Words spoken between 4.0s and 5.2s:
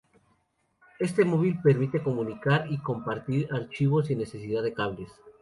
sin necesidad de cables.